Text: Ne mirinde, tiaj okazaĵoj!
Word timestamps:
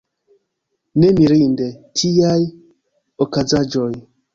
Ne 1.03 1.11
mirinde, 1.19 1.69
tiaj 1.99 2.41
okazaĵoj! 3.27 3.93